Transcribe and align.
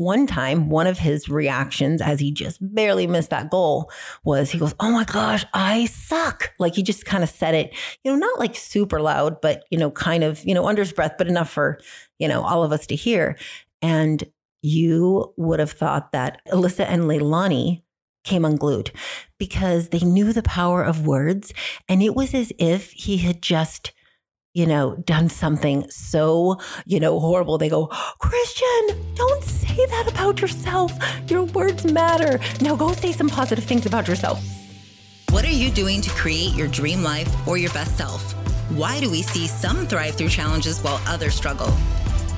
one 0.00 0.26
time, 0.26 0.70
one 0.70 0.86
of 0.86 0.98
his 0.98 1.28
reactions 1.28 2.00
as 2.00 2.18
he 2.18 2.32
just 2.32 2.58
barely 2.74 3.06
missed 3.06 3.28
that 3.28 3.50
goal 3.50 3.90
was 4.24 4.50
he 4.50 4.58
goes, 4.58 4.74
Oh 4.80 4.90
my 4.90 5.04
gosh, 5.04 5.44
I 5.52 5.84
suck. 5.84 6.54
Like 6.58 6.74
he 6.74 6.82
just 6.82 7.04
kind 7.04 7.22
of 7.22 7.28
said 7.28 7.54
it, 7.54 7.74
you 8.02 8.10
know, 8.10 8.16
not 8.16 8.38
like 8.38 8.56
super 8.56 8.98
loud, 8.98 9.42
but, 9.42 9.64
you 9.70 9.76
know, 9.76 9.90
kind 9.90 10.24
of, 10.24 10.42
you 10.46 10.54
know, 10.54 10.66
under 10.66 10.80
his 10.80 10.94
breath, 10.94 11.16
but 11.18 11.28
enough 11.28 11.50
for, 11.50 11.78
you 12.18 12.26
know, 12.26 12.40
all 12.40 12.64
of 12.64 12.72
us 12.72 12.86
to 12.86 12.96
hear. 12.96 13.36
And 13.82 14.24
you 14.62 15.34
would 15.36 15.60
have 15.60 15.72
thought 15.72 16.12
that 16.12 16.40
Alyssa 16.48 16.86
and 16.86 17.02
Leilani 17.02 17.82
came 18.24 18.46
unglued 18.46 18.92
because 19.38 19.90
they 19.90 20.00
knew 20.00 20.32
the 20.32 20.42
power 20.42 20.82
of 20.82 21.06
words. 21.06 21.52
And 21.90 22.02
it 22.02 22.14
was 22.14 22.32
as 22.32 22.54
if 22.58 22.90
he 22.92 23.18
had 23.18 23.42
just, 23.42 23.92
you 24.52 24.66
know, 24.66 24.96
done 24.96 25.28
something 25.28 25.88
so, 25.90 26.58
you 26.84 26.98
know, 26.98 27.20
horrible. 27.20 27.56
They 27.58 27.68
go, 27.68 27.86
Christian, 28.18 29.14
don't 29.14 29.44
say 29.44 29.86
that 29.86 30.08
about 30.10 30.40
yourself. 30.40 30.92
Your 31.28 31.44
words 31.44 31.90
matter. 31.90 32.40
Now 32.60 32.74
go 32.74 32.92
say 32.92 33.12
some 33.12 33.28
positive 33.28 33.64
things 33.64 33.86
about 33.86 34.08
yourself. 34.08 34.42
What 35.30 35.44
are 35.44 35.52
you 35.52 35.70
doing 35.70 36.00
to 36.00 36.10
create 36.10 36.54
your 36.54 36.66
dream 36.66 37.04
life 37.04 37.28
or 37.46 37.56
your 37.56 37.72
best 37.72 37.96
self? 37.96 38.32
Why 38.70 38.98
do 38.98 39.08
we 39.10 39.22
see 39.22 39.46
some 39.46 39.86
thrive 39.86 40.16
through 40.16 40.30
challenges 40.30 40.80
while 40.80 41.00
others 41.06 41.34
struggle? 41.34 41.72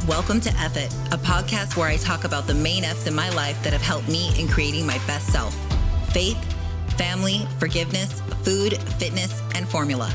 Welcome 0.07 0.41
to 0.41 0.51
F 0.59 0.77
It, 0.77 0.93
a 1.13 1.19
podcast 1.19 1.77
where 1.77 1.89
I 1.89 1.97
talk 1.97 2.25
about 2.25 2.47
the 2.47 2.55
main 2.55 2.85
F's 2.85 3.07
in 3.07 3.15
my 3.15 3.31
life 3.31 3.63
that 3.63 3.73
have 3.73 3.83
helped 3.83 4.09
me 4.09 4.39
in 4.39 4.49
creating 4.49 4.87
my 4.87 4.99
best 5.07 5.29
self 5.29 5.55
faith, 6.13 6.37
family, 6.99 7.47
forgiveness, 7.59 8.21
food, 8.43 8.77
fitness, 8.99 9.41
and 9.55 9.67
formula. 9.67 10.13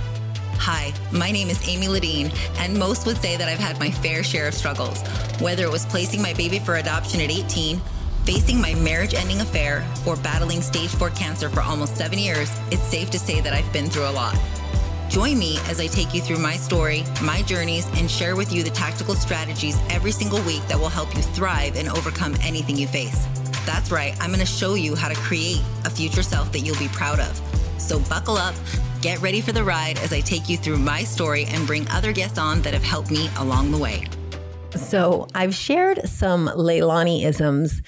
Hi, 0.59 0.93
my 1.11 1.31
name 1.31 1.49
is 1.49 1.65
Amy 1.67 1.87
Ladine, 1.87 2.33
and 2.57 2.77
most 2.77 3.05
would 3.05 3.17
say 3.17 3.37
that 3.37 3.47
I've 3.47 3.59
had 3.59 3.79
my 3.79 3.89
fair 3.89 4.23
share 4.23 4.47
of 4.47 4.53
struggles. 4.53 5.01
Whether 5.39 5.63
it 5.63 5.71
was 5.71 5.85
placing 5.85 6.21
my 6.21 6.33
baby 6.33 6.59
for 6.59 6.75
adoption 6.75 7.21
at 7.21 7.31
18, 7.31 7.79
facing 8.25 8.59
my 8.59 8.73
marriage 8.75 9.13
ending 9.13 9.39
affair, 9.39 9.87
or 10.05 10.17
battling 10.17 10.61
stage 10.61 10.89
4 10.89 11.09
cancer 11.11 11.49
for 11.49 11.61
almost 11.61 11.95
seven 11.95 12.19
years, 12.19 12.51
it's 12.71 12.83
safe 12.83 13.09
to 13.11 13.19
say 13.19 13.39
that 13.39 13.53
I've 13.53 13.71
been 13.71 13.89
through 13.89 14.09
a 14.09 14.11
lot. 14.11 14.37
Join 15.09 15.39
me 15.39 15.57
as 15.69 15.79
I 15.79 15.87
take 15.87 16.13
you 16.13 16.21
through 16.21 16.39
my 16.39 16.57
story, 16.57 17.03
my 17.21 17.41
journeys, 17.43 17.85
and 17.97 18.11
share 18.11 18.35
with 18.35 18.51
you 18.51 18.61
the 18.61 18.71
tactical 18.71 19.15
strategies 19.15 19.77
every 19.89 20.11
single 20.11 20.41
week 20.41 20.67
that 20.67 20.77
will 20.77 20.89
help 20.89 21.15
you 21.15 21.21
thrive 21.21 21.77
and 21.77 21.87
overcome 21.87 22.35
anything 22.41 22.75
you 22.75 22.87
face. 22.87 23.25
That's 23.65 23.89
right, 23.89 24.17
I'm 24.19 24.31
going 24.31 24.41
to 24.41 24.45
show 24.45 24.73
you 24.73 24.95
how 24.95 25.07
to 25.07 25.15
create 25.15 25.61
a 25.85 25.89
future 25.89 26.23
self 26.23 26.51
that 26.51 26.59
you'll 26.59 26.79
be 26.79 26.89
proud 26.89 27.19
of. 27.21 27.66
So 27.77 27.99
buckle 28.01 28.37
up, 28.37 28.55
get 29.01 29.21
ready 29.21 29.41
for 29.41 29.51
the 29.51 29.63
ride 29.63 29.97
as 29.99 30.13
I 30.13 30.19
take 30.19 30.49
you 30.49 30.57
through 30.57 30.77
my 30.77 31.03
story 31.03 31.45
and 31.45 31.65
bring 31.65 31.87
other 31.89 32.11
guests 32.11 32.37
on 32.37 32.61
that 32.61 32.73
have 32.73 32.83
helped 32.83 33.11
me 33.11 33.29
along 33.37 33.71
the 33.71 33.77
way. 33.77 34.05
So 34.75 35.27
I've 35.33 35.55
shared 35.55 36.07
some 36.07 36.47
Leilani 36.47 37.23
isms, 37.23 37.81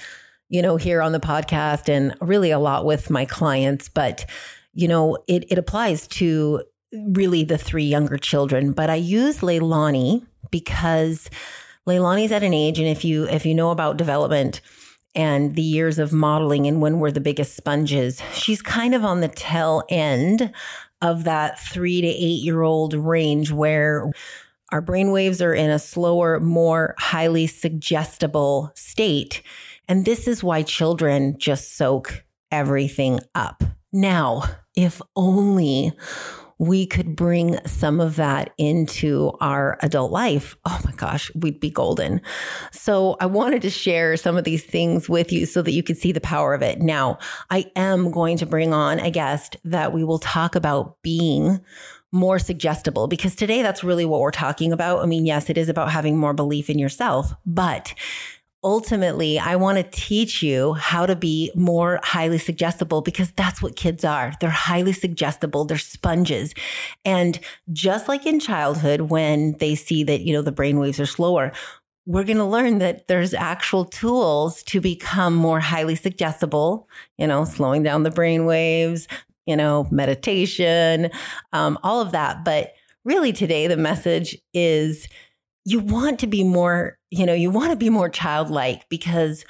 you 0.49 0.61
know, 0.61 0.77
here 0.77 1.01
on 1.01 1.11
the 1.11 1.19
podcast 1.19 1.89
and 1.89 2.15
really 2.21 2.51
a 2.51 2.59
lot 2.59 2.85
with 2.85 3.09
my 3.09 3.25
clients, 3.25 3.89
but 3.89 4.25
you 4.73 4.87
know, 4.87 5.17
it, 5.27 5.45
it 5.51 5.57
applies 5.57 6.07
to 6.07 6.63
really 6.91 7.43
the 7.43 7.57
three 7.57 7.83
younger 7.83 8.17
children, 8.17 8.71
but 8.71 8.89
I 8.89 8.95
use 8.95 9.39
Leilani 9.39 10.25
because 10.51 11.29
Leilani's 11.87 12.31
at 12.31 12.43
an 12.43 12.53
age, 12.53 12.79
and 12.79 12.87
if 12.87 13.03
you 13.03 13.27
if 13.27 13.45
you 13.45 13.53
know 13.53 13.71
about 13.71 13.97
development 13.97 14.61
and 15.15 15.55
the 15.55 15.61
years 15.61 15.99
of 15.99 16.13
modeling 16.13 16.67
and 16.67 16.81
when 16.81 16.99
we're 16.99 17.11
the 17.11 17.19
biggest 17.19 17.55
sponges, 17.55 18.21
she's 18.33 18.61
kind 18.61 18.93
of 18.93 19.03
on 19.03 19.21
the 19.21 19.27
tail 19.27 19.83
end 19.89 20.51
of 21.01 21.23
that 21.23 21.59
three 21.59 22.01
to 22.01 22.07
eight 22.07 22.41
year 22.41 22.61
old 22.61 22.93
range 22.93 23.51
where 23.51 24.11
our 24.71 24.81
brain 24.81 25.11
waves 25.11 25.41
are 25.41 25.53
in 25.53 25.69
a 25.69 25.79
slower, 25.79 26.39
more 26.39 26.93
highly 26.97 27.47
suggestible 27.47 28.71
state. 28.75 29.41
And 29.87 30.05
this 30.05 30.27
is 30.27 30.43
why 30.43 30.61
children 30.61 31.35
just 31.39 31.75
soak 31.75 32.23
everything 32.51 33.19
up. 33.33 33.63
Now, 33.91 34.43
if 34.75 35.01
only 35.15 35.93
we 36.59 36.85
could 36.85 37.15
bring 37.15 37.57
some 37.65 38.01
of 38.01 38.17
that 38.17 38.53
into 38.57 39.31
our 39.39 39.77
adult 39.81 40.11
life, 40.11 40.57
oh 40.65 40.79
my 40.83 40.91
gosh, 40.91 41.31
we'd 41.33 41.59
be 41.59 41.69
golden. 41.69 42.21
So 42.71 43.15
I 43.21 43.25
wanted 43.25 43.61
to 43.61 43.69
share 43.69 44.17
some 44.17 44.37
of 44.37 44.43
these 44.43 44.63
things 44.63 45.07
with 45.07 45.31
you 45.31 45.45
so 45.45 45.61
that 45.61 45.71
you 45.71 45.81
could 45.81 45.97
see 45.97 46.11
the 46.11 46.19
power 46.19 46.53
of 46.53 46.61
it. 46.61 46.81
Now, 46.81 47.17
I 47.49 47.71
am 47.77 48.11
going 48.11 48.37
to 48.37 48.45
bring 48.45 48.73
on 48.73 48.99
a 48.99 49.09
guest 49.09 49.55
that 49.63 49.93
we 49.93 50.03
will 50.03 50.19
talk 50.19 50.55
about 50.55 51.01
being 51.01 51.61
more 52.11 52.39
suggestible 52.39 53.07
because 53.07 53.35
today 53.35 53.61
that's 53.61 53.83
really 53.83 54.05
what 54.05 54.19
we're 54.19 54.31
talking 54.31 54.73
about. 54.73 55.01
I 55.01 55.05
mean, 55.05 55.25
yes, 55.25 55.49
it 55.49 55.57
is 55.57 55.69
about 55.69 55.91
having 55.91 56.17
more 56.17 56.33
belief 56.33 56.69
in 56.69 56.79
yourself, 56.79 57.33
but 57.45 57.93
ultimately, 58.63 59.39
I 59.39 59.55
want 59.55 59.77
to 59.77 59.83
teach 59.83 60.43
you 60.43 60.73
how 60.73 61.05
to 61.05 61.15
be 61.15 61.51
more 61.55 61.99
highly 62.03 62.37
suggestible 62.37 63.01
because 63.01 63.31
that's 63.31 63.61
what 63.61 63.75
kids 63.75 64.03
are. 64.03 64.33
They're 64.41 64.49
highly 64.49 64.93
suggestible. 64.93 65.65
They're 65.65 65.77
sponges. 65.77 66.53
And 67.05 67.39
just 67.71 68.07
like 68.07 68.25
in 68.25 68.39
childhood, 68.39 69.01
when 69.01 69.53
they 69.59 69.75
see 69.75 70.03
that, 70.03 70.21
you 70.21 70.33
know, 70.33 70.41
the 70.41 70.51
brain 70.51 70.79
waves 70.79 70.99
are 70.99 71.05
slower, 71.05 71.53
we're 72.05 72.23
going 72.23 72.37
to 72.37 72.45
learn 72.45 72.79
that 72.79 73.07
there's 73.07 73.33
actual 73.33 73.85
tools 73.85 74.63
to 74.63 74.81
become 74.81 75.35
more 75.35 75.59
highly 75.59 75.95
suggestible, 75.95 76.89
you 77.17 77.27
know, 77.27 77.45
slowing 77.45 77.83
down 77.83 78.03
the 78.03 78.11
brain 78.11 78.45
waves, 78.45 79.07
you 79.45 79.55
know, 79.55 79.87
meditation, 79.91 81.11
um, 81.53 81.77
all 81.83 82.01
of 82.01 82.11
that. 82.11 82.43
But 82.43 82.73
really 83.05 83.31
today, 83.31 83.67
the 83.67 83.77
message 83.77 84.37
is 84.53 85.07
you 85.69 85.79
want 85.79 86.17
to 86.19 86.25
be 86.25 86.43
more, 86.43 86.97
you 87.11 87.27
know, 87.27 87.33
you 87.33 87.51
want 87.51 87.69
to 87.69 87.75
be 87.75 87.91
more 87.91 88.09
childlike 88.09 88.89
because 88.89 89.45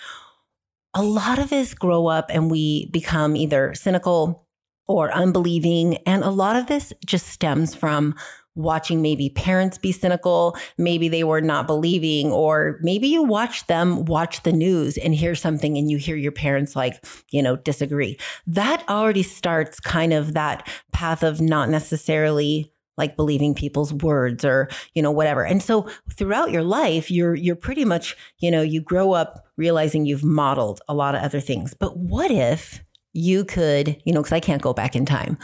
a 0.94 1.02
lot 1.02 1.40
of 1.40 1.54
us 1.54 1.74
grow 1.74 2.08
up 2.08 2.26
and 2.30 2.52
we 2.52 2.88
become 2.88 3.38
either 3.38 3.74
cynical 3.74 4.46
or 4.86 5.14
unbelieving. 5.14 5.96
And 6.06 6.26
a 6.26 6.30
lot 6.30 6.58
of 6.58 6.68
this 6.68 6.92
just 7.06 7.28
stems 7.28 7.74
from 7.74 8.16
watching 8.56 9.02
maybe 9.02 9.30
parents 9.30 9.78
be 9.78 9.94
cynical. 9.94 10.58
Maybe 10.78 11.08
they 11.08 11.24
were 11.24 11.40
not 11.40 11.68
believing, 11.68 12.34
or 12.34 12.80
maybe 12.82 13.08
you 13.08 13.24
watch 13.24 13.68
them 13.68 14.04
watch 14.04 14.44
the 14.44 14.52
news 14.52 14.98
and 14.98 15.16
hear 15.16 15.36
something 15.36 15.78
and 15.78 15.90
you 15.90 15.98
hear 15.98 16.18
your 16.18 16.34
parents 16.34 16.76
like, 16.76 17.02
you 17.30 17.42
know, 17.42 17.56
disagree. 17.56 18.20
That 18.46 18.84
already 18.90 19.24
starts 19.24 19.80
kind 19.80 20.12
of 20.12 20.34
that 20.34 20.68
path 20.92 21.24
of 21.24 21.40
not 21.40 21.70
necessarily 21.70 22.74
like 23.00 23.16
believing 23.16 23.56
people's 23.56 23.92
words 23.92 24.46
or 24.46 24.70
you 24.94 25.02
know 25.02 25.10
whatever 25.10 25.44
and 25.44 25.64
so 25.64 25.90
throughout 26.14 26.52
your 26.52 26.64
life 26.64 27.10
you're 27.10 27.34
you're 27.34 27.56
pretty 27.56 27.84
much 27.84 28.16
you 28.38 28.52
know 28.52 28.62
you 28.62 28.80
grow 28.80 29.14
up 29.14 29.46
realizing 29.58 30.06
you've 30.06 30.24
modeled 30.24 30.82
a 30.88 30.94
lot 30.94 31.16
of 31.16 31.22
other 31.24 31.40
things 31.40 31.74
but 31.74 31.98
what 31.98 32.30
if 32.30 32.84
you 33.14 33.44
could, 33.44 34.00
you 34.06 34.14
know, 34.14 34.22
because 34.22 34.34
I 34.34 34.40
can't 34.40 34.62
go 34.62 34.72
back 34.72 34.96
in 34.96 35.06
time, 35.06 35.38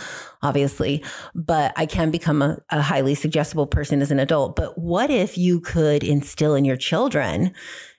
obviously, 0.43 1.03
but 1.33 1.73
I 1.75 1.88
can 1.88 2.11
become 2.11 2.41
a, 2.41 2.59
a, 2.69 2.79
highly 2.79 3.16
suggestible 3.16 3.66
person 3.66 4.03
as 4.03 4.11
an 4.11 4.19
adult. 4.19 4.55
But 4.55 4.77
what 4.77 5.09
if 5.09 5.35
you 5.35 5.59
could 5.61 6.03
instill 6.03 6.53
in 6.53 6.63
your 6.63 6.77
children 6.77 7.53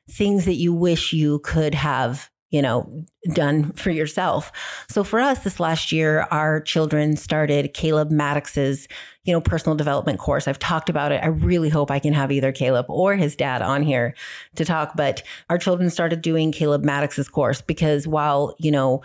things 0.09 0.45
that 0.45 0.55
you 0.55 0.73
wish 0.73 1.13
you 1.13 1.41
could 1.41 1.75
have 1.75 2.31
you 2.57 2.63
know, 2.63 3.05
done 3.35 3.71
for 3.73 3.91
yourself. 3.91 4.51
So 4.89 5.05
for 5.05 5.21
us 5.21 5.41
this 5.41 5.61
last 5.61 5.93
year, 5.93 6.27
our 6.31 6.63
children 6.63 7.15
started 7.19 7.75
Caleb 7.75 8.09
Maddix's, 8.09 8.89
you 9.25 9.35
know, 9.35 9.43
personal 9.43 9.77
development 9.77 10.19
course. 10.19 10.49
I've 10.49 10.59
talked 10.59 10.89
about 10.89 11.13
it. 11.13 11.23
I 11.23 11.27
really 11.27 11.69
hope 11.69 11.91
I 11.91 11.99
can 11.99 12.15
have 12.15 12.33
either 12.33 12.53
Caleb 12.53 12.87
or 12.89 13.15
his 13.15 13.37
dad 13.37 13.61
on 13.61 13.83
here 13.83 14.15
to 14.55 14.65
talk, 14.65 14.97
but 14.97 15.23
our 15.51 15.59
children 15.59 15.91
started 15.91 16.23
doing 16.23 16.51
Caleb 16.51 16.83
Maddix's 16.83 17.29
course 17.29 17.61
because 17.61 18.09
while, 18.09 18.57
you 18.59 18.71
know, 18.71 19.03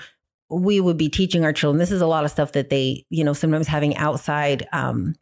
we 0.50 0.79
would 0.79 0.97
be 0.97 1.09
teaching 1.09 1.44
our 1.44 1.51
children, 1.51 1.78
this 1.78 1.91
is 1.91 2.01
a 2.01 2.07
lot 2.07 2.23
of 2.23 2.31
stuff 2.31 2.53
that 2.53 2.69
they, 2.69 3.06
you 3.09 3.25
know, 3.25 3.33
sometimes 3.33 3.68
having 3.68 3.97
outside 3.97 4.66
um, 4.72 5.13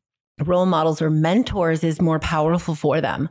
role 0.46 0.68
models 0.68 1.02
or 1.02 1.10
mentors 1.10 1.84
is 1.84 2.00
more 2.00 2.20
powerful 2.20 2.76
for 2.76 3.02
them. 3.02 3.28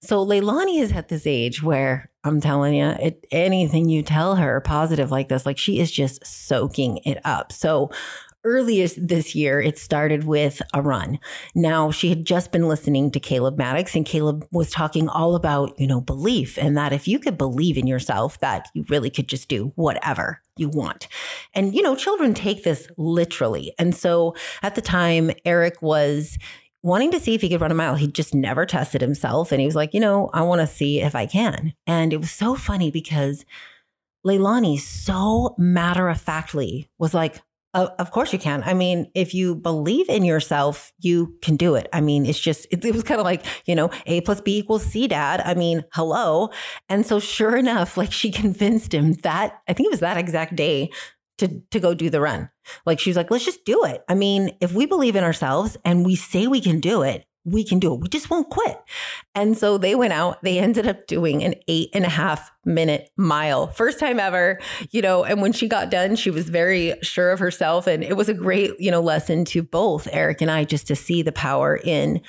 So 0.00 0.24
Leilani 0.24 0.80
is 0.80 0.92
at 0.92 1.08
this 1.08 1.26
age 1.26 1.62
where 1.62 2.10
I'm 2.24 2.40
telling 2.40 2.74
you, 2.74 2.86
it, 2.86 3.26
anything 3.30 3.88
you 3.88 4.02
tell 4.02 4.36
her 4.36 4.60
positive 4.60 5.10
like 5.10 5.28
this, 5.28 5.44
like 5.44 5.58
she 5.58 5.80
is 5.80 5.90
just 5.90 6.24
soaking 6.24 6.98
it 6.98 7.18
up. 7.24 7.52
So 7.52 7.90
earliest 8.44 9.06
this 9.06 9.34
year, 9.34 9.60
it 9.60 9.78
started 9.78 10.24
with 10.24 10.62
a 10.72 10.80
run. 10.80 11.18
Now, 11.54 11.90
she 11.90 12.08
had 12.08 12.24
just 12.24 12.52
been 12.52 12.68
listening 12.68 13.10
to 13.10 13.20
Caleb 13.20 13.58
Maddix, 13.58 13.94
and 13.94 14.06
Caleb 14.06 14.46
was 14.52 14.70
talking 14.70 15.08
all 15.08 15.34
about, 15.34 15.78
you 15.78 15.86
know, 15.86 16.00
belief 16.00 16.56
and 16.56 16.76
that 16.76 16.92
if 16.92 17.08
you 17.08 17.18
could 17.18 17.36
believe 17.36 17.76
in 17.76 17.86
yourself, 17.86 18.38
that 18.40 18.68
you 18.74 18.84
really 18.88 19.10
could 19.10 19.28
just 19.28 19.48
do 19.48 19.72
whatever 19.74 20.40
you 20.56 20.68
want. 20.68 21.08
And, 21.54 21.74
you 21.74 21.82
know, 21.82 21.96
children 21.96 22.32
take 22.32 22.64
this 22.64 22.88
literally. 22.96 23.74
And 23.78 23.94
so 23.94 24.34
at 24.62 24.74
the 24.76 24.82
time, 24.82 25.30
Eric 25.44 25.82
was 25.82 26.38
wanting 26.82 27.10
to 27.10 27.20
see 27.20 27.34
if 27.34 27.40
he 27.40 27.48
could 27.48 27.60
run 27.60 27.72
a 27.72 27.74
mile. 27.74 27.96
He 27.96 28.06
just 28.06 28.34
never 28.34 28.64
tested 28.64 29.00
himself. 29.00 29.52
And 29.52 29.60
he 29.60 29.66
was 29.66 29.76
like, 29.76 29.94
you 29.94 30.00
know, 30.00 30.30
I 30.32 30.42
want 30.42 30.60
to 30.60 30.66
see 30.66 31.00
if 31.00 31.14
I 31.14 31.26
can. 31.26 31.74
And 31.86 32.12
it 32.12 32.18
was 32.18 32.30
so 32.30 32.54
funny 32.54 32.90
because 32.90 33.44
Leilani 34.26 34.78
so 34.78 35.54
matter 35.58 36.08
of 36.08 36.20
factly 36.20 36.88
was 36.98 37.14
like, 37.14 37.40
Of 37.74 38.10
course 38.10 38.32
you 38.32 38.38
can. 38.38 38.62
I 38.64 38.74
mean, 38.74 39.10
if 39.14 39.34
you 39.34 39.54
believe 39.54 40.08
in 40.08 40.24
yourself, 40.24 40.92
you 41.00 41.36
can 41.42 41.56
do 41.56 41.74
it. 41.74 41.88
I 41.92 42.00
mean, 42.00 42.26
it's 42.26 42.38
just, 42.38 42.66
it, 42.70 42.84
it 42.84 42.94
was 42.94 43.04
kind 43.04 43.20
of 43.20 43.24
like, 43.24 43.44
you 43.66 43.74
know, 43.74 43.90
A 44.06 44.20
plus 44.22 44.40
B 44.40 44.58
equals 44.58 44.84
C, 44.84 45.06
dad. 45.06 45.42
I 45.44 45.54
mean, 45.54 45.84
hello. 45.92 46.50
And 46.88 47.06
so, 47.06 47.20
sure 47.20 47.56
enough, 47.56 47.96
like 47.96 48.12
she 48.12 48.30
convinced 48.42 48.92
him 48.92 49.14
that, 49.22 49.60
I 49.68 49.72
think 49.72 49.86
it 49.86 49.90
was 49.90 50.00
that 50.00 50.16
exact 50.16 50.56
day 50.56 50.90
to, 51.38 51.60
to 51.70 51.80
go 51.80 51.94
do 51.94 52.10
the 52.10 52.20
run. 52.20 52.50
Like 52.86 53.00
she 53.00 53.10
was 53.10 53.16
like, 53.16 53.30
let's 53.30 53.44
just 53.44 53.64
do 53.64 53.84
it. 53.84 54.02
I 54.08 54.14
mean, 54.14 54.56
if 54.60 54.72
we 54.72 54.86
believe 54.86 55.16
in 55.16 55.24
ourselves 55.24 55.76
and 55.84 56.04
we 56.04 56.16
say 56.16 56.46
we 56.46 56.60
can 56.60 56.80
do 56.80 57.02
it, 57.02 57.24
we 57.44 57.64
can 57.64 57.78
do 57.78 57.94
it. 57.94 58.00
We 58.00 58.08
just 58.08 58.30
won't 58.30 58.50
quit. 58.50 58.78
And 59.34 59.56
so 59.56 59.78
they 59.78 59.94
went 59.94 60.12
out, 60.12 60.42
they 60.42 60.58
ended 60.58 60.86
up 60.86 61.06
doing 61.06 61.42
an 61.42 61.54
eight 61.66 61.88
and 61.94 62.04
a 62.04 62.08
half 62.10 62.50
minute 62.64 63.10
mile, 63.16 63.68
first 63.68 63.98
time 63.98 64.20
ever, 64.20 64.58
you 64.90 65.00
know. 65.00 65.24
And 65.24 65.40
when 65.40 65.52
she 65.52 65.66
got 65.66 65.90
done, 65.90 66.16
she 66.16 66.30
was 66.30 66.50
very 66.50 66.94
sure 67.02 67.30
of 67.30 67.38
herself. 67.38 67.86
And 67.86 68.02
it 68.04 68.16
was 68.16 68.28
a 68.28 68.34
great, 68.34 68.72
you 68.78 68.90
know, 68.90 69.00
lesson 69.00 69.44
to 69.46 69.62
both 69.62 70.08
Eric 70.12 70.42
and 70.42 70.50
I 70.50 70.64
just 70.64 70.86
to 70.88 70.96
see 70.96 71.22
the 71.22 71.32
power 71.32 71.80
in, 71.82 72.20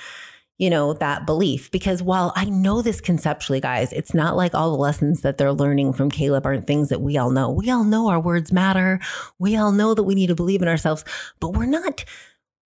you 0.60 0.68
know, 0.68 0.92
that 0.92 1.24
belief. 1.24 1.70
Because 1.70 2.02
while 2.02 2.34
I 2.36 2.44
know 2.44 2.82
this 2.82 3.00
conceptually, 3.00 3.62
guys, 3.62 3.94
it's 3.94 4.12
not 4.12 4.36
like 4.36 4.54
all 4.54 4.70
the 4.70 4.76
lessons 4.76 5.22
that 5.22 5.38
they're 5.38 5.54
learning 5.54 5.94
from 5.94 6.10
Caleb 6.10 6.44
aren't 6.44 6.66
things 6.66 6.90
that 6.90 7.00
we 7.00 7.16
all 7.16 7.30
know. 7.30 7.50
We 7.50 7.70
all 7.70 7.82
know 7.82 8.10
our 8.10 8.20
words 8.20 8.52
matter. 8.52 9.00
We 9.38 9.56
all 9.56 9.72
know 9.72 9.94
that 9.94 10.02
we 10.02 10.14
need 10.14 10.26
to 10.26 10.34
believe 10.34 10.60
in 10.60 10.68
ourselves, 10.68 11.02
but 11.40 11.54
we're 11.54 11.64
not, 11.64 12.04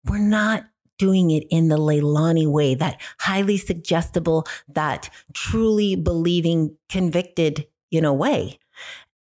we're 0.06 0.20
not 0.20 0.66
doing 1.00 1.32
it 1.32 1.46
in 1.50 1.70
the 1.70 1.78
Leilani 1.78 2.46
way, 2.46 2.76
that 2.76 3.02
highly 3.20 3.58
suggestible, 3.58 4.46
that 4.68 5.10
truly 5.34 5.96
believing, 5.96 6.78
convicted, 6.90 7.66
you 7.90 8.02
know, 8.02 8.14
way. 8.14 8.60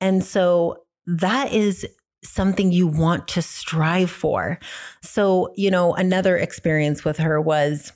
And 0.02 0.26
so 0.26 0.84
that 1.06 1.54
is 1.54 1.88
something 2.22 2.74
you 2.74 2.86
want 2.86 3.30
to 3.30 3.42
strive 3.42 4.12
for. 4.12 4.60
So, 5.02 5.54
you 5.56 5.72
know, 5.72 5.94
another 5.94 6.36
experience 6.36 7.06
with 7.06 7.18
her 7.18 7.40
was 7.40 7.94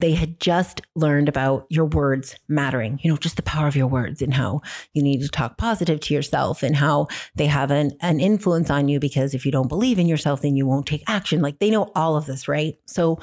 they 0.00 0.12
had 0.12 0.40
just 0.40 0.80
learned 0.94 1.28
about 1.28 1.66
your 1.70 1.84
words 1.84 2.36
mattering, 2.48 2.98
you 3.02 3.10
know, 3.10 3.16
just 3.16 3.36
the 3.36 3.42
power 3.42 3.66
of 3.66 3.76
your 3.76 3.86
words 3.86 4.20
and 4.20 4.34
how 4.34 4.60
you 4.92 5.02
need 5.02 5.20
to 5.20 5.28
talk 5.28 5.56
positive 5.56 6.00
to 6.00 6.14
yourself 6.14 6.62
and 6.62 6.76
how 6.76 7.06
they 7.36 7.46
have 7.46 7.70
an, 7.70 7.92
an 8.00 8.20
influence 8.20 8.70
on 8.70 8.88
you 8.88 8.98
because 8.98 9.34
if 9.34 9.46
you 9.46 9.52
don't 9.52 9.68
believe 9.68 9.98
in 9.98 10.06
yourself, 10.06 10.42
then 10.42 10.56
you 10.56 10.66
won't 10.66 10.86
take 10.86 11.02
action. 11.06 11.40
Like 11.40 11.58
they 11.58 11.70
know 11.70 11.90
all 11.94 12.16
of 12.16 12.26
this, 12.26 12.48
right? 12.48 12.78
So 12.86 13.20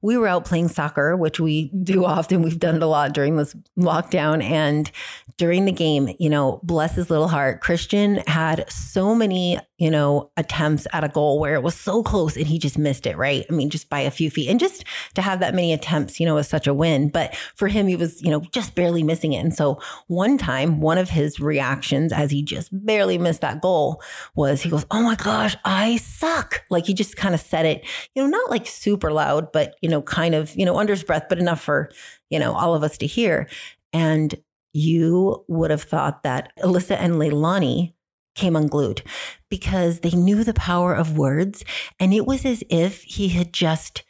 we 0.00 0.16
were 0.16 0.28
out 0.28 0.44
playing 0.44 0.68
soccer, 0.68 1.16
which 1.16 1.40
we 1.40 1.68
do 1.68 2.04
often. 2.04 2.42
We've 2.42 2.58
done 2.58 2.76
it 2.76 2.82
a 2.82 2.86
lot 2.86 3.12
during 3.12 3.36
this 3.36 3.54
lockdown. 3.78 4.42
And 4.42 4.90
during 5.38 5.64
the 5.64 5.72
game, 5.72 6.14
you 6.18 6.30
know, 6.30 6.60
bless 6.62 6.94
his 6.94 7.10
little 7.10 7.28
heart, 7.28 7.60
Christian 7.60 8.16
had 8.26 8.70
so 8.70 9.14
many, 9.14 9.58
you 9.78 9.90
know, 9.90 10.30
attempts 10.36 10.86
at 10.92 11.04
a 11.04 11.08
goal 11.08 11.40
where 11.40 11.54
it 11.54 11.62
was 11.62 11.74
so 11.74 12.02
close 12.02 12.36
and 12.36 12.46
he 12.46 12.58
just 12.58 12.78
missed 12.78 13.06
it, 13.06 13.16
right? 13.16 13.44
I 13.50 13.52
mean, 13.52 13.70
just 13.70 13.88
by 13.88 14.00
a 14.00 14.10
few 14.10 14.30
feet. 14.30 14.48
And 14.48 14.60
just 14.60 14.84
to 15.14 15.22
have 15.22 15.40
that 15.40 15.54
many 15.54 15.72
attempts, 15.72 16.11
you 16.20 16.26
know, 16.26 16.34
was 16.34 16.48
such 16.48 16.66
a 16.66 16.74
win. 16.74 17.08
But 17.08 17.34
for 17.54 17.68
him, 17.68 17.86
he 17.86 17.96
was, 17.96 18.22
you 18.22 18.30
know, 18.30 18.40
just 18.52 18.74
barely 18.74 19.02
missing 19.02 19.32
it. 19.32 19.38
And 19.38 19.54
so 19.54 19.80
one 20.06 20.38
time, 20.38 20.80
one 20.80 20.98
of 20.98 21.10
his 21.10 21.40
reactions 21.40 22.12
as 22.12 22.30
he 22.30 22.42
just 22.42 22.70
barely 22.72 23.18
missed 23.18 23.40
that 23.40 23.60
goal 23.60 24.02
was 24.34 24.62
he 24.62 24.70
goes, 24.70 24.86
Oh 24.90 25.02
my 25.02 25.14
gosh, 25.14 25.56
I 25.64 25.96
suck. 25.96 26.64
Like 26.70 26.86
he 26.86 26.94
just 26.94 27.16
kind 27.16 27.34
of 27.34 27.40
said 27.40 27.66
it, 27.66 27.84
you 28.14 28.22
know, 28.22 28.28
not 28.28 28.50
like 28.50 28.66
super 28.66 29.12
loud, 29.12 29.52
but, 29.52 29.76
you 29.82 29.88
know, 29.88 30.02
kind 30.02 30.34
of, 30.34 30.54
you 30.56 30.64
know, 30.64 30.78
under 30.78 30.92
his 30.92 31.04
breath, 31.04 31.26
but 31.28 31.38
enough 31.38 31.60
for, 31.60 31.90
you 32.30 32.38
know, 32.38 32.52
all 32.54 32.74
of 32.74 32.82
us 32.82 32.98
to 32.98 33.06
hear. 33.06 33.48
And 33.92 34.34
you 34.72 35.44
would 35.48 35.70
have 35.70 35.82
thought 35.82 36.22
that 36.22 36.52
Alyssa 36.60 36.96
and 36.96 37.14
Leilani 37.14 37.92
came 38.34 38.56
unglued 38.56 39.02
because 39.50 40.00
they 40.00 40.10
knew 40.10 40.44
the 40.44 40.54
power 40.54 40.94
of 40.94 41.18
words. 41.18 41.64
And 42.00 42.14
it 42.14 42.26
was 42.26 42.44
as 42.44 42.64
if 42.70 43.02
he 43.02 43.28
had 43.28 43.52
just, 43.52 44.04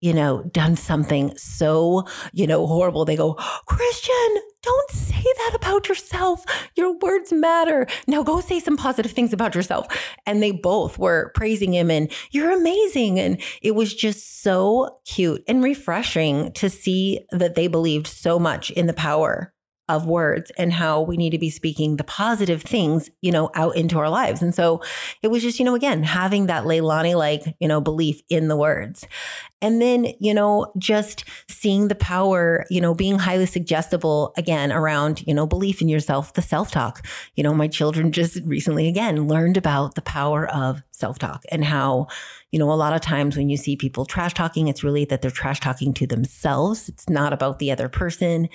you 0.00 0.14
know, 0.14 0.42
done 0.52 0.76
something 0.76 1.36
so, 1.36 2.04
you 2.32 2.46
know, 2.46 2.66
horrible. 2.66 3.04
They 3.04 3.16
go, 3.16 3.34
Christian, 3.66 4.36
don't 4.62 4.90
say 4.90 5.22
that 5.22 5.52
about 5.54 5.88
yourself. 5.88 6.44
Your 6.76 6.96
words 6.98 7.32
matter. 7.32 7.86
Now 8.06 8.22
go 8.22 8.40
say 8.40 8.60
some 8.60 8.76
positive 8.76 9.12
things 9.12 9.32
about 9.32 9.54
yourself. 9.54 9.86
And 10.26 10.42
they 10.42 10.52
both 10.52 10.98
were 10.98 11.32
praising 11.34 11.74
him 11.74 11.90
and 11.90 12.10
you're 12.30 12.50
amazing. 12.50 13.18
And 13.18 13.40
it 13.62 13.74
was 13.74 13.94
just 13.94 14.42
so 14.42 15.00
cute 15.04 15.42
and 15.48 15.62
refreshing 15.62 16.52
to 16.52 16.70
see 16.70 17.26
that 17.30 17.54
they 17.54 17.66
believed 17.66 18.06
so 18.06 18.38
much 18.38 18.70
in 18.70 18.86
the 18.86 18.92
power 18.92 19.52
of 19.88 20.06
words 20.06 20.52
and 20.58 20.72
how 20.72 21.00
we 21.00 21.16
need 21.16 21.30
to 21.30 21.38
be 21.38 21.50
speaking 21.50 21.96
the 21.96 22.04
positive 22.04 22.62
things, 22.62 23.10
you 23.22 23.32
know, 23.32 23.50
out 23.54 23.76
into 23.76 23.98
our 23.98 24.10
lives. 24.10 24.42
And 24.42 24.54
so 24.54 24.82
it 25.22 25.28
was 25.28 25.42
just, 25.42 25.58
you 25.58 25.64
know, 25.64 25.74
again, 25.74 26.02
having 26.02 26.46
that 26.46 26.64
Leilani 26.64 27.16
like, 27.16 27.42
you 27.60 27.68
know, 27.68 27.80
belief 27.80 28.20
in 28.28 28.48
the 28.48 28.56
words. 28.56 29.06
And 29.60 29.82
then, 29.82 30.06
you 30.20 30.32
know, 30.34 30.72
just 30.78 31.24
seeing 31.50 31.88
the 31.88 31.94
power, 31.96 32.64
you 32.70 32.80
know, 32.80 32.94
being 32.94 33.18
highly 33.18 33.46
suggestible 33.46 34.32
again 34.36 34.70
around, 34.70 35.26
you 35.26 35.34
know, 35.34 35.46
belief 35.46 35.82
in 35.82 35.88
yourself, 35.88 36.34
the 36.34 36.42
self 36.42 36.70
talk. 36.70 37.04
You 37.34 37.42
know, 37.42 37.54
my 37.54 37.66
children 37.66 38.12
just 38.12 38.38
recently 38.44 38.86
again 38.86 39.26
learned 39.26 39.56
about 39.56 39.94
the 39.96 40.02
power 40.02 40.46
of 40.46 40.82
self 40.98 41.18
talk 41.18 41.44
and 41.50 41.64
how, 41.64 42.08
you 42.50 42.58
know, 42.58 42.70
a 42.70 42.74
lot 42.74 42.92
of 42.92 43.00
times 43.00 43.36
when 43.36 43.48
you 43.48 43.56
see 43.56 43.76
people 43.76 44.04
trash 44.04 44.34
talking, 44.34 44.68
it's 44.68 44.84
really 44.84 45.04
that 45.06 45.22
they're 45.22 45.30
trash 45.30 45.60
talking 45.60 45.94
to 45.94 46.06
themselves. 46.06 46.88
It's 46.88 47.08
not 47.08 47.32
about 47.32 47.58
the 47.58 47.70
other 47.70 47.88
person. 47.88 48.48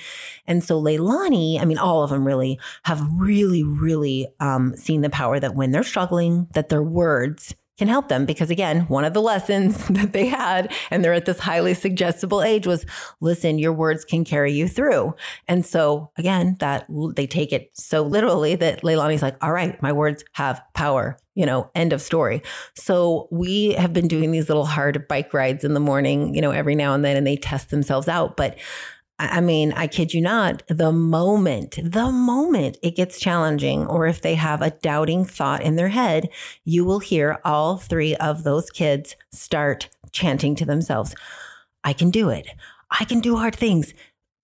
And 0.45 0.63
so 0.63 0.81
Leilani, 0.81 1.61
I 1.61 1.65
mean, 1.65 1.77
all 1.77 2.03
of 2.03 2.09
them 2.09 2.25
really 2.25 2.59
have 2.83 3.01
really, 3.17 3.63
really 3.63 4.27
um, 4.39 4.75
seen 4.75 5.01
the 5.01 5.09
power 5.09 5.39
that 5.39 5.55
when 5.55 5.71
they're 5.71 5.83
struggling, 5.83 6.47
that 6.53 6.69
their 6.69 6.83
words 6.83 7.55
can 7.77 7.87
help 7.87 8.07
them 8.07 8.25
because 8.25 8.49
again 8.49 8.81
one 8.81 9.05
of 9.05 9.13
the 9.13 9.21
lessons 9.21 9.87
that 9.89 10.13
they 10.13 10.27
had 10.27 10.71
and 10.91 11.03
they're 11.03 11.13
at 11.13 11.25
this 11.25 11.39
highly 11.39 11.73
suggestible 11.73 12.41
age 12.41 12.67
was 12.67 12.85
listen 13.19 13.57
your 13.57 13.73
words 13.73 14.05
can 14.05 14.23
carry 14.23 14.53
you 14.53 14.67
through. 14.67 15.13
And 15.47 15.65
so 15.65 16.11
again 16.17 16.57
that 16.59 16.85
they 17.15 17.27
take 17.27 17.51
it 17.51 17.71
so 17.73 18.03
literally 18.03 18.55
that 18.55 18.81
leilani's 18.81 19.21
like 19.21 19.35
all 19.43 19.51
right 19.51 19.81
my 19.81 19.91
words 19.91 20.23
have 20.33 20.61
power 20.73 21.17
you 21.35 21.45
know 21.45 21.69
end 21.73 21.93
of 21.93 22.01
story. 22.01 22.41
So 22.75 23.27
we 23.31 23.73
have 23.73 23.93
been 23.93 24.07
doing 24.07 24.31
these 24.31 24.49
little 24.49 24.65
hard 24.65 25.07
bike 25.07 25.33
rides 25.33 25.63
in 25.63 25.73
the 25.73 25.79
morning 25.79 26.35
you 26.35 26.41
know 26.41 26.51
every 26.51 26.75
now 26.75 26.93
and 26.93 27.03
then 27.03 27.17
and 27.17 27.25
they 27.25 27.37
test 27.37 27.69
themselves 27.69 28.07
out 28.07 28.37
but 28.37 28.57
I 29.19 29.41
mean, 29.41 29.73
I 29.73 29.87
kid 29.87 30.13
you 30.13 30.21
not, 30.21 30.63
the 30.67 30.91
moment, 30.91 31.77
the 31.83 32.11
moment 32.11 32.77
it 32.81 32.95
gets 32.95 33.19
challenging, 33.19 33.85
or 33.85 34.07
if 34.07 34.21
they 34.21 34.35
have 34.35 34.61
a 34.61 34.71
doubting 34.71 35.23
thought 35.23 35.61
in 35.61 35.75
their 35.75 35.89
head, 35.89 36.29
you 36.65 36.83
will 36.83 36.99
hear 36.99 37.39
all 37.45 37.77
three 37.77 38.15
of 38.15 38.43
those 38.43 38.71
kids 38.71 39.15
start 39.31 39.89
chanting 40.11 40.55
to 40.55 40.65
themselves, 40.65 41.13
I 41.83 41.93
can 41.93 42.09
do 42.09 42.29
it. 42.29 42.47
I 42.99 43.05
can 43.05 43.19
do 43.19 43.35
hard 43.37 43.55
things. 43.55 43.93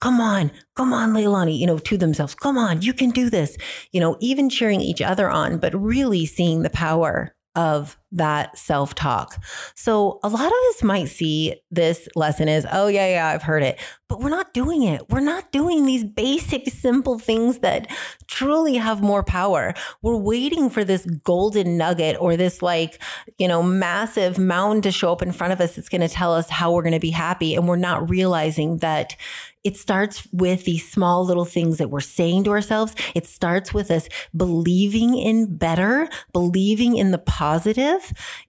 Come 0.02 0.22
on, 0.22 0.52
come 0.76 0.94
on, 0.94 1.14
Leilani, 1.14 1.58
you 1.58 1.68
know, 1.68 1.78
to 1.80 1.98
themselves, 1.98 2.34
come 2.36 2.58
on, 2.58 2.82
you 2.82 2.94
can 2.94 3.10
do 3.10 3.30
this. 3.30 3.58
You 3.92 4.00
know, 4.00 4.18
even 4.20 4.50
cheering 4.50 4.82
each 4.82 5.02
other 5.02 5.30
on, 5.30 5.58
but 5.58 5.74
really 5.74 6.26
seeing 6.26 6.62
the 6.62 6.70
power 6.70 7.36
of 7.56 7.98
that 8.12 8.58
self 8.58 8.96
talk. 8.96 9.44
So 9.76 10.20
a 10.24 10.30
lot 10.30 10.46
of 10.46 10.58
us 10.70 10.84
might 10.84 11.10
see 11.10 11.56
this 11.72 12.08
lesson 12.16 12.50
as, 12.50 12.66
oh, 12.72 12.88
yeah, 12.88 13.10
yeah, 13.10 13.28
I've 13.28 13.44
heard 13.44 13.64
it, 13.64 13.80
but 14.08 14.20
we're 14.20 14.30
not 14.30 14.54
doing 14.54 14.84
it. 14.84 15.10
We're 15.10 15.20
not 15.20 15.52
doing 15.52 15.86
these 15.86 16.04
basic, 16.04 16.68
simple 16.70 17.20
things 17.20 17.60
that 17.60 17.88
truly 18.28 18.76
have 18.76 19.02
more 19.02 19.24
power. 19.24 19.74
We're 20.02 20.18
waiting 20.18 20.70
for 20.70 20.84
this 20.84 21.06
golden 21.24 21.78
nugget 21.78 22.18
or 22.20 22.36
this, 22.36 22.62
like, 22.62 23.02
you 23.38 23.48
know, 23.48 23.62
massive 23.62 24.40
mountain 24.40 24.82
to 24.84 24.92
show 24.92 25.12
up 25.12 25.22
in 25.22 25.32
front 25.32 25.54
of 25.54 25.62
us 25.62 25.76
that's 25.76 25.90
going 25.90 26.02
to 26.02 26.10
tell 26.10 26.34
us 26.34 26.50
how 26.50 26.74
we're 26.74 26.84
going 26.84 26.94
to 26.94 27.00
be 27.00 27.12
happy. 27.12 27.54
And 27.56 27.68
we're 27.68 27.76
not 27.76 28.10
realizing 28.10 28.78
that 28.78 29.16
it 29.64 29.76
starts 29.76 30.28
with 30.32 30.64
these 30.64 30.90
small 30.90 31.26
little 31.26 31.46
things 31.46 31.78
that 31.78 31.90
we're 31.90 32.00
saying 32.00 32.46
to 32.46 32.52
ourselves. 32.52 32.96
It 33.14 33.28
starts 33.28 33.74
with 33.74 33.92
us 33.92 34.08
believing 34.36 35.18
in 35.18 35.58
better, 35.58 36.08
believing 36.32 36.96
in 36.96 37.12
the 37.12 37.18
positive. 37.18 37.99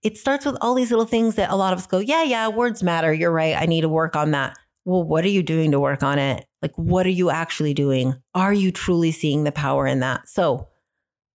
It 0.03 0.17
starts 0.17 0.45
with 0.45 0.57
all 0.61 0.75
these 0.75 0.91
little 0.91 1.07
things 1.07 1.35
that 1.37 1.51
a 1.51 1.57
lot 1.57 1.73
of 1.73 1.79
us 1.79 1.87
go, 1.87 1.99
yeah, 1.99 2.23
yeah, 2.23 2.49
words 2.49 2.83
matter. 2.83 3.13
You're 3.13 3.33
right. 3.33 3.57
I 3.57 3.67
need 3.67 3.83
to 3.83 3.89
work 3.89 4.17
on 4.17 4.31
that. 4.33 4.57
Well, 4.85 5.03
what 5.03 5.25
are 5.25 5.29
you 5.29 5.43
doing 5.43 5.73
to 5.73 5.81
work 5.81 6.03
on 6.03 6.19
it? 6.19 6.47
Like, 6.63 6.73
what 6.77 7.07
are 7.07 7.11
you 7.11 7.31
actually 7.31 7.75
doing? 7.75 8.15
Are 8.35 8.53
you 8.53 8.73
truly 8.73 9.13
seeing 9.13 9.45
the 9.45 9.53
power 9.53 9.87
in 9.87 10.01
that? 10.01 10.29
So 10.29 10.69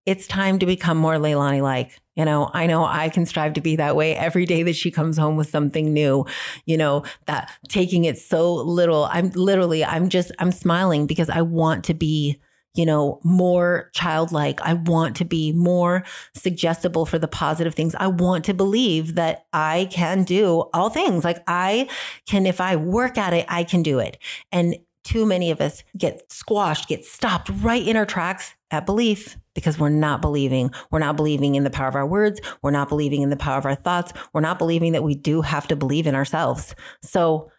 it's 0.04 0.26
time 0.26 0.58
to 0.60 0.66
become 0.66 0.98
more 0.98 1.14
Leilani 1.14 1.62
like. 1.62 2.00
You 2.14 2.24
know, 2.24 2.50
I 2.54 2.66
know 2.66 2.84
I 2.84 3.10
can 3.10 3.26
strive 3.26 3.52
to 3.54 3.60
be 3.60 3.76
that 3.76 3.94
way 3.94 4.16
every 4.16 4.46
day 4.46 4.62
that 4.62 4.74
she 4.74 4.90
comes 4.90 5.18
home 5.18 5.36
with 5.36 5.50
something 5.50 5.92
new, 5.92 6.24
you 6.64 6.78
know, 6.78 7.02
that 7.26 7.52
taking 7.68 8.06
it 8.06 8.16
so 8.16 8.54
little. 8.54 9.04
I'm 9.12 9.28
literally, 9.30 9.84
I'm 9.84 10.08
just, 10.08 10.32
I'm 10.38 10.50
smiling 10.50 11.06
because 11.06 11.28
I 11.28 11.42
want 11.42 11.84
to 11.84 11.94
be, 11.94 12.40
you 12.76 12.86
know, 12.86 13.20
more 13.24 13.90
childlike. 13.94 14.60
I 14.60 14.74
want 14.74 15.16
to 15.16 15.24
be 15.24 15.52
more 15.52 16.04
suggestible 16.34 17.06
for 17.06 17.18
the 17.18 17.28
positive 17.28 17.74
things. 17.74 17.94
I 17.98 18.06
want 18.06 18.44
to 18.46 18.54
believe 18.54 19.14
that 19.14 19.46
I 19.52 19.88
can 19.90 20.24
do 20.24 20.68
all 20.72 20.90
things. 20.90 21.24
Like 21.24 21.42
I 21.46 21.88
can, 22.26 22.46
if 22.46 22.60
I 22.60 22.76
work 22.76 23.18
at 23.18 23.32
it, 23.32 23.46
I 23.48 23.64
can 23.64 23.82
do 23.82 23.98
it. 23.98 24.18
And 24.52 24.76
too 25.04 25.24
many 25.24 25.50
of 25.50 25.60
us 25.60 25.84
get 25.96 26.30
squashed, 26.32 26.88
get 26.88 27.04
stopped 27.04 27.48
right 27.60 27.86
in 27.86 27.96
our 27.96 28.04
tracks 28.04 28.54
at 28.72 28.86
belief 28.86 29.36
because 29.54 29.78
we're 29.78 29.88
not 29.88 30.20
believing. 30.20 30.70
We're 30.90 30.98
not 30.98 31.16
believing 31.16 31.54
in 31.54 31.62
the 31.64 31.70
power 31.70 31.88
of 31.88 31.94
our 31.94 32.06
words. 32.06 32.40
We're 32.60 32.72
not 32.72 32.88
believing 32.88 33.22
in 33.22 33.30
the 33.30 33.36
power 33.36 33.58
of 33.58 33.64
our 33.64 33.76
thoughts. 33.76 34.12
We're 34.32 34.40
not 34.40 34.58
believing 34.58 34.92
that 34.92 35.04
we 35.04 35.14
do 35.14 35.42
have 35.42 35.68
to 35.68 35.76
believe 35.76 36.06
in 36.08 36.16
ourselves. 36.16 36.74
So 37.02 37.50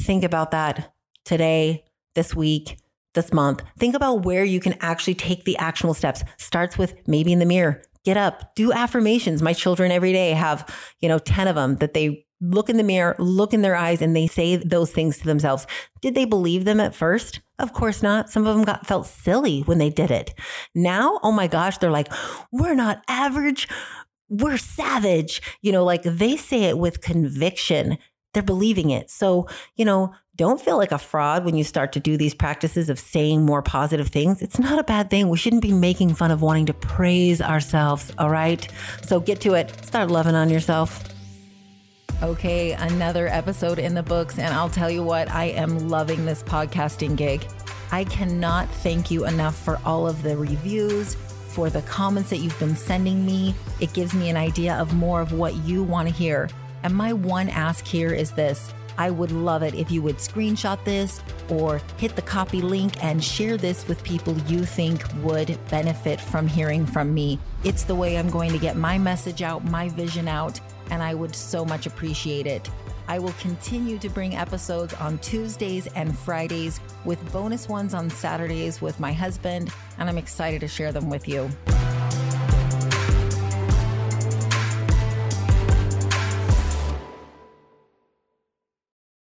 think 0.00 0.22
about 0.22 0.50
that 0.50 0.92
today, 1.24 1.84
this 2.14 2.34
week, 2.34 2.76
this 3.16 3.32
month. 3.32 3.64
Think 3.78 3.96
about 3.96 4.24
where 4.24 4.44
you 4.44 4.60
can 4.60 4.76
actually 4.80 5.16
take 5.16 5.44
the 5.44 5.56
actionable 5.56 5.94
steps. 5.94 6.22
Starts 6.36 6.78
with 6.78 6.94
maybe 7.08 7.32
in 7.32 7.40
the 7.40 7.44
mirror. 7.44 7.82
Get 8.04 8.16
up, 8.16 8.54
do 8.54 8.72
affirmations. 8.72 9.42
My 9.42 9.52
children 9.52 9.90
every 9.90 10.12
day 10.12 10.30
have, 10.30 10.72
you 11.00 11.08
know, 11.08 11.18
10 11.18 11.48
of 11.48 11.56
them 11.56 11.76
that 11.78 11.92
they 11.92 12.24
look 12.40 12.68
in 12.68 12.76
the 12.76 12.84
mirror, 12.84 13.16
look 13.18 13.52
in 13.52 13.62
their 13.62 13.74
eyes, 13.74 14.02
and 14.02 14.14
they 14.14 14.26
say 14.26 14.56
those 14.56 14.92
things 14.92 15.18
to 15.18 15.24
themselves. 15.24 15.66
Did 16.02 16.14
they 16.14 16.24
believe 16.24 16.64
them 16.64 16.78
at 16.78 16.94
first? 16.94 17.40
Of 17.58 17.72
course 17.72 18.02
not. 18.02 18.30
Some 18.30 18.46
of 18.46 18.54
them 18.54 18.64
got 18.64 18.86
felt 18.86 19.06
silly 19.06 19.62
when 19.62 19.78
they 19.78 19.90
did 19.90 20.10
it. 20.10 20.34
Now, 20.74 21.18
oh 21.22 21.32
my 21.32 21.46
gosh, 21.46 21.78
they're 21.78 21.90
like, 21.90 22.12
we're 22.52 22.74
not 22.74 23.02
average. 23.08 23.68
We're 24.28 24.58
savage. 24.58 25.40
You 25.62 25.72
know, 25.72 25.84
like 25.84 26.02
they 26.02 26.36
say 26.36 26.64
it 26.64 26.78
with 26.78 27.00
conviction. 27.00 27.98
They're 28.34 28.42
believing 28.42 28.90
it. 28.90 29.10
So, 29.10 29.48
you 29.76 29.84
know, 29.86 30.12
don't 30.36 30.60
feel 30.60 30.76
like 30.76 30.92
a 30.92 30.98
fraud 30.98 31.44
when 31.44 31.56
you 31.56 31.64
start 31.64 31.92
to 31.92 32.00
do 32.00 32.16
these 32.18 32.34
practices 32.34 32.90
of 32.90 32.98
saying 32.98 33.44
more 33.44 33.62
positive 33.62 34.08
things. 34.08 34.42
It's 34.42 34.58
not 34.58 34.78
a 34.78 34.84
bad 34.84 35.08
thing. 35.08 35.30
We 35.30 35.38
shouldn't 35.38 35.62
be 35.62 35.72
making 35.72 36.14
fun 36.14 36.30
of 36.30 36.42
wanting 36.42 36.66
to 36.66 36.74
praise 36.74 37.40
ourselves. 37.40 38.12
All 38.18 38.28
right. 38.28 38.66
So 39.02 39.18
get 39.18 39.40
to 39.42 39.54
it. 39.54 39.72
Start 39.84 40.10
loving 40.10 40.34
on 40.34 40.50
yourself. 40.50 41.02
Okay, 42.22 42.72
another 42.72 43.28
episode 43.28 43.78
in 43.78 43.94
the 43.94 44.02
books. 44.02 44.38
And 44.38 44.52
I'll 44.52 44.70
tell 44.70 44.90
you 44.90 45.02
what, 45.02 45.30
I 45.30 45.46
am 45.46 45.88
loving 45.88 46.26
this 46.26 46.42
podcasting 46.42 47.16
gig. 47.16 47.46
I 47.90 48.04
cannot 48.04 48.68
thank 48.68 49.10
you 49.10 49.24
enough 49.26 49.56
for 49.56 49.80
all 49.84 50.06
of 50.06 50.22
the 50.22 50.36
reviews, 50.36 51.14
for 51.48 51.70
the 51.70 51.82
comments 51.82 52.30
that 52.30 52.38
you've 52.38 52.58
been 52.58 52.76
sending 52.76 53.24
me. 53.24 53.54
It 53.80 53.94
gives 53.94 54.12
me 54.12 54.28
an 54.28 54.36
idea 54.36 54.74
of 54.74 54.94
more 54.94 55.20
of 55.22 55.32
what 55.32 55.54
you 55.56 55.82
want 55.82 56.08
to 56.08 56.14
hear. 56.14 56.50
And 56.82 56.94
my 56.94 57.14
one 57.14 57.48
ask 57.48 57.86
here 57.86 58.12
is 58.12 58.32
this 58.32 58.72
I 58.98 59.10
would 59.10 59.32
love 59.32 59.62
it 59.62 59.74
if 59.74 59.90
you 59.90 60.02
would 60.02 60.16
screenshot 60.16 60.82
this 60.84 61.20
or 61.48 61.80
hit 61.96 62.16
the 62.16 62.22
copy 62.22 62.60
link 62.60 63.02
and 63.04 63.22
share 63.22 63.56
this 63.56 63.86
with 63.88 64.02
people 64.02 64.36
you 64.40 64.64
think 64.64 65.02
would 65.22 65.58
benefit 65.68 66.20
from 66.20 66.46
hearing 66.46 66.86
from 66.86 67.12
me. 67.12 67.38
It's 67.64 67.84
the 67.84 67.94
way 67.94 68.18
I'm 68.18 68.30
going 68.30 68.52
to 68.52 68.58
get 68.58 68.76
my 68.76 68.98
message 68.98 69.42
out, 69.42 69.64
my 69.64 69.88
vision 69.88 70.28
out 70.28 70.60
and 70.90 71.02
I 71.02 71.14
would 71.14 71.34
so 71.34 71.64
much 71.64 71.86
appreciate 71.86 72.46
it. 72.46 72.68
I 73.08 73.18
will 73.18 73.32
continue 73.34 73.98
to 73.98 74.08
bring 74.08 74.34
episodes 74.34 74.92
on 74.94 75.18
Tuesdays 75.18 75.86
and 75.88 76.16
Fridays 76.18 76.80
with 77.04 77.32
bonus 77.32 77.68
ones 77.68 77.94
on 77.94 78.10
Saturdays 78.10 78.80
with 78.80 78.98
my 78.98 79.12
husband, 79.12 79.72
and 79.98 80.08
I'm 80.08 80.18
excited 80.18 80.60
to 80.62 80.68
share 80.68 80.92
them 80.92 81.08
with 81.08 81.28
you. 81.28 81.48